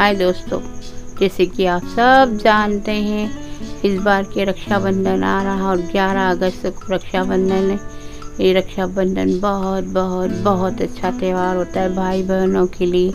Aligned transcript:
हाय 0.00 0.14
दोस्तों, 0.14 0.60
जैसे 1.18 1.44
कि 1.46 1.64
आप 1.66 1.82
सब 1.86 2.36
जानते 2.42 2.92
हैं, 2.92 3.82
इस 3.84 3.98
बार 4.02 4.22
के 4.24 4.44
रक्षाबंधन 4.44 5.24
आ 5.24 5.42
रहा 5.42 5.68
और 5.70 5.80
11 5.88 6.30
अगस्त 6.30 6.66
को 6.76 6.92
रक्षाबंधन 6.94 7.70
है। 7.70 7.78
ये 8.40 8.52
रक्षाबंधन 8.52 9.38
बहुत 9.40 9.84
बहुत 9.94 10.30
बहुत 10.44 10.80
अच्छा 10.82 11.10
त्यौहार 11.18 11.56
होता 11.56 11.80
है 11.80 11.94
भाई 11.96 12.22
बहनों 12.22 12.66
के 12.68 12.86
लिए, 12.86 13.12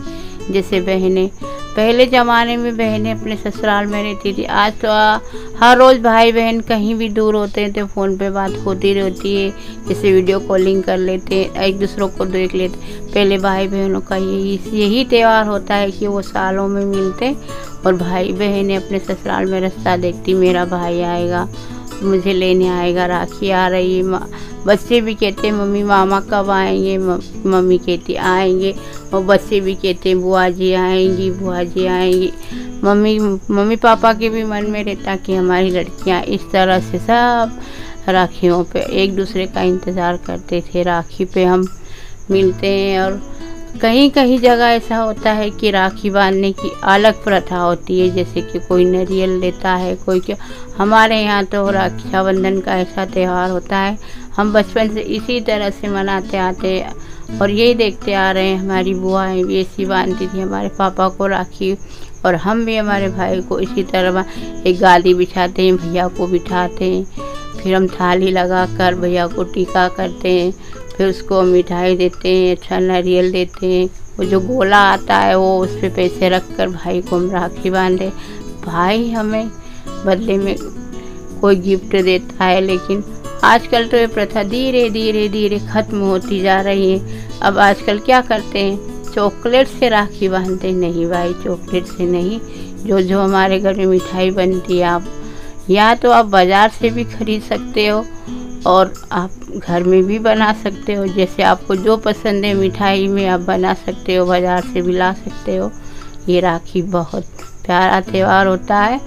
जैसे 0.50 0.80
बहनें 0.80 1.30
पहले 1.76 2.04
ज़माने 2.06 2.56
में 2.56 2.76
बहनें 2.76 3.10
अपने 3.12 3.36
ससुराल 3.36 3.86
में 3.86 4.02
रहती 4.02 4.32
थी। 4.32 4.44
आज 4.44 4.80
तो 4.80 4.88
आ, 4.88 5.18
हर 5.58 5.76
रोज़ 5.78 5.98
भाई 6.02 6.32
बहन 6.32 6.60
कहीं 6.60 6.94
भी 6.94 7.08
दूर 7.08 7.34
होते 7.34 7.60
हैं 7.60 7.72
तो 7.72 7.84
फ़ोन 7.86 8.16
पे 8.18 8.30
बात 8.30 8.52
होती 8.66 8.92
रहती 8.94 9.34
है। 9.34 9.50
जैसे 9.88 10.12
वीडियो 10.12 10.38
कॉलिंग 10.40 10.82
कर 10.82 10.98
लेते 10.98 11.34
हैं 11.34 11.62
एक 11.64 11.78
दूसरों 11.78 12.08
को 12.08 12.24
देख 12.26 12.54
लेते 12.54 12.94
पहले 13.14 13.38
भाई 13.38 13.68
बहनों 13.68 14.00
का 14.00 14.16
यही 14.16 14.58
यही 14.72 15.04
त्यौहार 15.04 15.46
होता 15.46 15.74
है 15.74 15.90
कि 15.90 16.06
वो 16.06 16.22
सालों 16.22 16.66
में 16.68 16.84
मिलते 16.84 17.34
और 17.86 17.96
भाई 17.96 18.32
बहनें 18.32 18.76
अपने 18.76 18.98
ससुराल 18.98 19.50
में 19.50 19.60
रास्ता 19.60 19.96
देखती 19.96 20.34
मेरा 20.34 20.64
भाई 20.66 21.00
आएगा 21.02 21.48
मुझे 22.02 22.32
लेने 22.32 22.68
आएगा 22.68 23.06
राखी 23.06 23.50
आ 23.50 23.66
रही 23.68 24.02
बच्चे 24.66 25.00
भी 25.00 25.14
कहते 25.14 25.50
मम्मी, 25.52 25.82
मामा 25.82 26.20
कब 26.30 26.50
आएँगे? 26.50 26.96
मम्मी 26.98 27.78
कहती, 27.78 28.14
आएँगे। 28.14 28.74
और 29.14 29.22
बच्चे 29.24 29.60
भी 29.60 29.74
कहते 29.74 30.08
हैं, 30.08 30.20
बुआ 30.20 30.48
जी 30.48 30.72
आएँगी, 30.72 31.30
बुआ 31.30 31.62
जी 31.62 31.86
आएँगी। 31.86 32.32
मम्मी 32.84 33.18
मम्मी 33.18 33.76
पापा 33.76 34.12
के 34.14 34.28
भी 34.28 34.44
मन 34.44 34.70
में 34.70 34.82
रहता 34.84 35.16
कि 35.16 35.34
हमारी 35.34 35.70
लड़कियाँ 35.70 36.22
इस 36.22 36.50
तरह 36.52 36.80
से 36.80 36.98
सब 36.98 37.58
राखियों 38.08 38.62
पे 38.64 38.80
एक 39.02 39.14
दूसरे 39.16 39.46
का 39.46 39.62
इंतज़ार 39.62 40.16
करते 40.16 40.60
थे, 40.60 40.82
राखी 40.82 41.24
पे 41.24 41.44
हम 41.44 41.66
मिलते 42.30 42.66
हैं 42.66 43.00
और 43.00 43.20
कहीं 43.82 44.10
कहीं 44.10 44.38
जगह 44.38 44.66
ऐसा 44.66 44.96
होता 44.96 45.32
है 45.32 45.48
कि 45.50 45.70
राखी 45.70 46.10
बांधने 46.10 46.50
की 46.52 46.70
अलग 46.84 47.22
प्रथा 47.24 47.58
होती 47.58 47.98
है, 48.00 48.08
जैसे 48.10 48.42
कि 48.42 48.58
कोई 48.58 48.84
नारियल 48.84 49.30
लेता 49.40 49.74
है, 49.74 49.94
कोई 49.96 50.20
क्या। 50.20 50.36
हमारे 50.76 51.20
यहाँ 51.22 51.44
तो 51.44 51.68
रक्षाबंधन 51.70 52.60
का 52.60 52.76
ऐसा 52.76 53.04
त्यौहार 53.04 53.50
होता 53.50 53.78
है। 53.78 53.98
हम 54.36 54.52
बचपन 54.52 54.94
से 54.94 55.00
इसी 55.00 55.40
तरह 55.40 55.70
से 55.70 55.88
मनाते 55.88 56.36
आते 56.36 56.72
हैं 56.74 57.38
और 57.40 57.50
यही 57.50 57.74
देखते 57.74 58.14
आ 58.14 58.30
रहे 58.30 58.48
हैं, 58.48 58.58
हमारी 58.58 58.94
बुआएँ 58.94 59.44
भी 59.44 59.60
ऐसी 59.60 59.84
बांधती 59.84 60.26
थी, 60.26 60.40
हमारे 60.40 60.68
पापा 60.68 61.08
को 61.08 61.26
राखी 61.26 61.72
और 62.24 62.34
हम 62.34 62.64
भी 62.64 62.76
हमारे 62.76 63.08
भाई 63.08 63.40
को 63.40 63.58
इसी 63.60 63.82
तरह 63.82 64.24
एक 64.66 64.78
गाली 64.80 65.14
बिछाते 65.14 65.62
हैं, 65.62 65.76
भैया 65.76 66.08
को 66.08 66.26
बिठाते 66.26 66.84
हैं, 66.84 67.04
फिर 67.56 67.74
हम 67.74 67.86
थाली 67.88 68.30
लगा 68.30 68.64
कर 68.78 68.94
भैया 68.94 69.26
को 69.26 69.44
टीका 69.44 69.88
करते 69.88 70.32
हैं। 70.32 70.52
फिर 70.96 71.08
उसको 71.08 71.42
मिठाई 71.42 71.96
देते 71.96 72.28
हैं 72.28 72.56
अच्छा 72.56 72.78
नारियल 72.78 73.30
देते 73.32 73.66
हैं। 73.66 73.86
वो 74.18 74.24
जो 74.24 74.40
गोला 74.40 74.78
आता 74.82 75.16
है, 75.16 75.36
वो 75.38 75.58
उस 75.60 75.70
पर 75.72 75.90
पैसे 75.96 76.28
रख 76.28 76.56
कर 76.56 76.68
भाई 76.68 77.00
को 77.00 77.16
हम 77.16 77.30
राखी 77.30 77.70
बांधे। 77.70 78.08
भाई 78.64 79.10
हमें 79.10 79.48
बदले 80.06 80.36
में 80.38 80.56
कोई 81.40 81.56
गिफ्ट 81.56 81.96
देता 81.96 82.44
है, 82.44 82.60
लेकिन 82.60 83.04
आजकल 83.44 83.86
तो 83.88 83.96
ये 83.96 84.06
प्रथा 84.06 84.42
धीरे 84.44 84.88
धीरे 84.90 85.28
धीरे 85.28 85.58
ख़त्म 85.68 85.98
होती 86.00 86.40
जा 86.40 86.60
रही 86.60 86.90
है। 86.90 87.24
अब 87.40 87.58
आजकल 87.58 87.98
क्या 87.98 88.20
करते 88.22 88.58
हैं? 88.58 89.12
चॉकलेट 89.14 89.68
से 89.68 89.88
राखी 89.88 90.28
बांधते 90.28 90.72
नहीं 90.72 91.06
भाई, 91.06 91.32
चॉकलेट 91.44 91.86
से 91.86 92.06
नहीं। 92.06 92.40
जो 92.86 93.00
जो 93.00 93.20
हमारे 93.20 93.58
घर 93.60 93.74
में 93.74 93.86
मिठाई 93.86 94.30
बनती 94.30 94.78
है, 94.78 94.84
आप 94.84 95.04
या 95.70 95.94
तो 95.94 96.10
आप 96.10 96.26
बाज़ार 96.26 96.70
से 96.70 96.90
भी 96.90 97.04
खरीद 97.06 97.42
सकते 97.42 97.86
हो 97.86 98.04
और 98.66 98.92
आप 99.12 99.30
घर 99.58 99.82
में 99.84 100.02
भी 100.04 100.18
बना 100.20 100.52
सकते 100.62 100.94
हो। 100.94 101.06
जैसे 101.08 101.42
आपको 101.44 101.74
जो 101.76 101.96
पसंद 101.98 102.44
है, 102.44 102.52
मिठाई 102.54 103.06
में 103.08 103.26
आप 103.26 103.40
बना 103.42 103.74
सकते 103.76 104.14
हो, 104.16 104.26
बाज़ार 104.26 104.62
से 104.62 104.82
भी 104.82 104.92
ला 104.94 105.12
सकते 105.14 105.56
हो। 105.56 105.70
ये 106.28 106.40
राखी 106.40 106.82
बहुत 106.90 107.24
प्यारा 107.66 108.00
त्यौहार 108.02 108.46
होता 108.46 108.78
है 108.78 109.00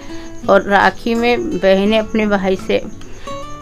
और 0.50 0.70
राखी 0.70 1.16
में 1.16 1.50
बहनें 1.50 1.98
अपने 2.00 2.26
भाई 2.28 2.56
से 2.58 2.82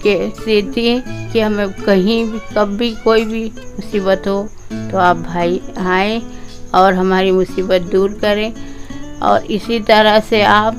के 0.03 0.15
देती 0.45 0.87
हैं 0.87 1.31
कि 1.31 1.39
हमें 1.39 1.71
कहीं 1.75 2.23
भी, 2.25 2.39
कब 2.55 2.77
भी 2.77 2.91
कोई 3.03 3.25
भी 3.25 3.43
मुसीबत 3.49 4.27
हो 4.27 4.47
तो 4.91 4.97
आप 4.99 5.17
भाई 5.19 5.61
आए 5.79 6.21
और 6.75 6.93
हमारी 6.93 7.31
मुसीबत 7.31 7.81
दूर 7.91 8.13
करें। 8.21 8.53
और 9.19 9.45
इसी 9.47 9.79
तरह 9.81 10.19
से 10.21 10.41
आप 10.43 10.75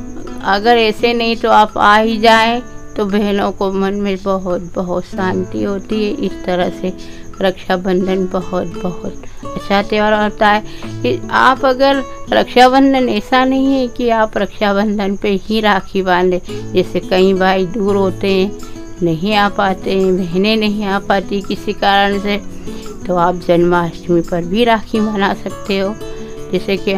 अगर 0.47 0.79
ऐसे 0.79 1.13
नहीं 1.15 1.37
तो 1.37 1.51
आप 1.51 1.79
आ 1.79 1.97
ही 1.97 2.17
जाएँ। 2.19 2.61
तो 2.99 3.05
बहनों 3.05 3.53
को 3.53 3.73
मन 3.73 3.95
में 3.95 4.17
बहुत 4.25 4.73
बहुत 4.75 5.05
शांति 5.05 5.63
होती 5.63 6.05
है। 6.05 6.11
इस 6.11 6.33
तरह 6.45 6.71
से 6.71 6.93
रक्षाबंधन 7.41 8.27
बहुत 8.27 8.67
बहुत 8.83 9.23
अच्छा 9.45 9.83
त्यौहार 9.83 10.23
होता 10.23 10.49
है। 10.49 10.65
कि 10.85 11.29
आप 11.31 11.65
अगर 11.65 12.03
रक्षाबंधन, 12.31 13.09
ऐसा 13.09 13.45
नहीं 13.45 13.67
है 13.67 13.89
कि 13.89 14.09
आप 14.09 14.39
रक्षाबंधन 14.39 15.17
पे 15.17 15.29
ही 15.31 15.61
राखी 15.61 16.03
बांधें। 16.03 16.73
जैसे 16.73 17.01
कई 17.01 17.35
भाई 17.35 17.67
दूर 17.67 17.97
होते 17.97 18.33
हैं, 18.33 18.59
नहीं 19.03 19.35
आ 19.35 19.49
पाते 19.49 20.01
हैं, 20.01 20.17
बहनें 20.17 20.57
नहीं 20.57 20.85
आ 20.85 20.99
पाती 20.99 21.41
किसी 21.41 21.73
कारण 21.73 22.21
से 22.21 22.37
तो 23.07 23.17
आप 23.17 23.35
जन्माष्टमी 23.35 24.21
पर 24.21 24.45
भी 24.45 24.65
राखी 24.65 25.01
मना 25.01 25.35
सकते 25.35 25.79
हो। 25.79 25.95
जैसे 26.53 26.77
कि 26.77 26.95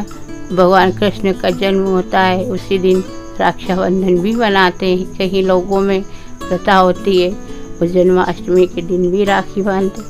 भगवान 0.55 0.93
कृष्ण 0.93 1.33
का 1.33 1.51
जन्म 1.51 1.85
होता 1.85 2.21
है, 2.21 2.45
उसी 2.45 2.79
दिन 2.79 3.05
रक्षाबंधन 3.41 4.19
भी 4.19 4.35
मनाते 4.35 4.87
हैं। 4.87 5.07
कहीं 5.17 5.43
लोगों 5.43 5.81
में 5.81 6.03
प्रथा 6.41 6.77
होती 6.77 7.21
है, 7.23 7.31
वो 7.81 7.87
जन्माष्टमी 7.87 8.67
के 8.67 8.83
दिन 8.83 9.11
भी 9.11 9.25
राखी 9.25 9.63
बांधते 9.63 10.03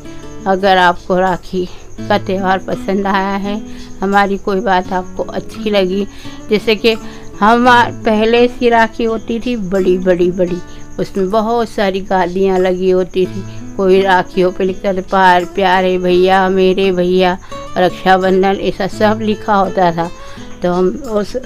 अगर 0.47 0.77
आपको 0.77 1.19
राखी 1.19 1.65
का 2.01 2.19
त्यौहार 2.19 2.59
पसंद 2.59 3.07
आया 3.07 3.37
है, 3.37 3.61
हमारी 4.01 4.37
कोई 4.39 4.61
बात 4.61 4.93
आपको 4.93 5.23
अच्छी 5.23 5.71
लगी, 5.71 6.07
जैसे 6.51 6.75
कि 6.77 6.97
हम 7.41 7.67
पहले 8.05 8.47
सी 8.49 8.69
राखी 8.69 9.05
होती 9.05 9.39
थी 9.41 9.57
बड़ी 9.57 9.97
बड़ी 9.99 10.31
बड़ी। 10.31 10.59
उसमें 11.01 11.31
बहुत 11.31 11.69
सारी 11.69 12.01
गालियाँ 12.01 12.59
लगी 12.59 12.91
होती 12.91 13.25
थी। 13.27 13.43
कोई 13.77 14.01
राखियों 14.01 14.51
पे 14.53 14.65
लिखता 14.65 14.93
था 14.93 15.01
पार 15.01 15.45
प्यारे 15.45 15.97
भैया, 15.99 16.49
मेरे 16.49 16.91
भैया। 16.93 17.39
रक्षाबंधन 17.79 18.57
ऐसा 18.61 18.87
सब 18.89 19.21
लिखा 19.23 19.55
होता 19.55 19.91
था। 19.93 20.11
तो 20.63 20.73
हम 20.73 20.89
उस 20.89 21.37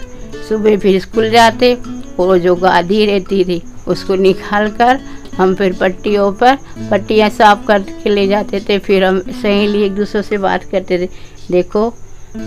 सुबह 0.48 0.76
फिर 0.78 1.00
स्कूल 1.00 1.30
जाते, 1.30 1.74
वो 2.16 2.38
जो 2.38 2.54
गादी 2.54 3.06
रहती 3.06 3.44
थी, 3.44 3.62
उसको 3.88 4.14
निकाल 4.14 4.70
कर 4.70 5.00
हम 5.36 5.54
फिर 5.54 5.72
पट्टियों 5.72 6.32
पर 6.32 6.58
पट्टियाँ 6.90 7.30
साफ़ 7.30 7.66
करके 7.66 8.10
ले 8.10 8.26
जाते 8.26 8.60
थे, 8.60 8.78
फिर 8.78 9.04
हम 9.04 9.20
सहेली 9.42 9.82
एक 9.82 9.94
दूसरे 9.94 10.22
से 10.22 10.38
बात 10.38 10.64
करते 10.64 10.98
थे, 10.98 11.08
देखो, 11.50 11.94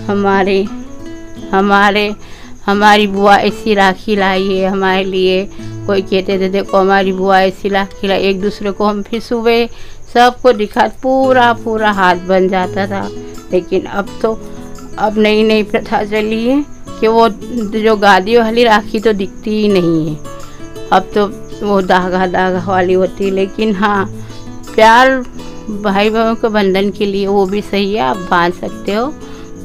हमारे 0.07 0.63
हमारे, 1.51 2.15
हमारी 2.65 3.07
बुआ 3.07 3.37
ऐसी 3.37 3.73
राखी 3.73 4.15
लाई 4.15 4.47
है 4.53 4.67
हमारे 4.67 5.03
लिए। 5.03 5.49
कोई 5.87 6.01
कहते 6.01 6.39
थे, 6.39 6.49
देखो, 6.49 6.77
हमारी 6.77 7.11
बुआ 7.11 7.41
ऐसी 7.41 7.69
राखी 7.69 8.07
लाई। 8.07 8.19
एक 8.19 8.41
दूसरे 8.41 8.71
को 8.71 8.85
हम 8.85 9.01
फिर 9.01 9.19
सुबह 9.19 9.67
सबको 10.13 10.53
दिखा 10.53 10.87
पूरा 11.03 11.53
पूरा 11.53 11.91
हाथ 11.91 12.15
बन 12.15 12.47
जाता 12.47 12.87
था। 12.87 13.09
लेकिन 13.53 13.81
अब 13.81 14.19
तो 14.21 14.33
अब 14.97 15.17
नई 15.17 15.43
नई 15.43 15.63
प्रथा 15.63 16.03
चली 16.03 16.47
है। 16.47 16.76
कि 16.99 17.07
वो 17.07 17.27
जो 17.79 17.95
गादी 17.97 18.37
वाली 18.37 18.63
राखी 18.63 18.99
तो 18.99 19.13
दिखती 19.13 19.51
ही 19.53 19.67
नहीं 19.69 20.07
है। 20.07 20.15
अब 20.93 21.09
तो 21.15 21.25
वो 21.61 21.81
धागा 21.83 22.25
धागा 22.27 22.65
वाली 22.67 22.93
होती 22.93 23.25
है, 23.25 23.31
लेकिन 23.31 23.75
हाँ 23.75 24.05
प्यार 24.75 25.19
भाई 25.81 26.09
बहनों 26.09 26.35
के 26.35 26.49
बंधन 26.49 26.89
के 26.91 27.05
लिए 27.05 27.27
वो 27.27 27.45
भी 27.45 27.61
सही 27.61 27.93
है, 27.93 28.01
आप 28.01 28.17
बाँध 28.31 28.53
सकते 28.53 28.93
हो, 28.93 29.07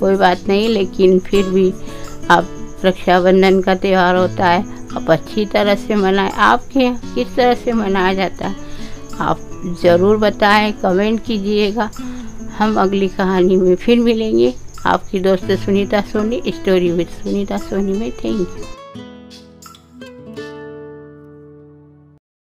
कोई 0.00 0.16
बात 0.16 0.48
नहीं, 0.48 0.68
लेकिन 0.68 1.18
फिर 1.20 1.48
भी 1.48 1.72
आप 2.30 2.48
रक्षाबंधन 2.84 3.60
का 3.62 3.74
त्यौहार 3.74 4.16
होता 4.16 4.46
है, 4.46 4.64
आप 4.96 5.10
अच्छी 5.10 5.44
तरह 5.46 5.74
से 5.76 5.94
मनाएँ, 5.96 6.30
आपके 6.30 6.80
यहाँ 6.80 7.14
किस 7.14 7.34
तरह 7.36 7.54
से 7.54 7.72
मनाया 7.72 8.14
जाता 8.14 8.48
है, 8.48 8.56
आप 9.20 9.38
ज़रूर 9.82 10.16
बताएँ, 10.18 10.72
कमेंट 10.82 11.22
कीजिएगा, 11.24 11.90
हम 12.58 12.76
अगली 12.80 13.08
कहानी 13.10 13.56
में 13.56 13.74
फिर 13.76 14.00
मिलेंगे। 14.00 14.54
आपकी 14.86 15.20
दोस्त 15.20 15.50
सुनीता 15.64 16.00
सोनी 16.12 16.42
स्टोरी 16.54 16.90
विद 16.92 17.08
सुनीता 17.22 17.58
सोनी 17.68 17.92
में 17.98 18.10
थैंक 18.10 18.40
यू 18.40 18.81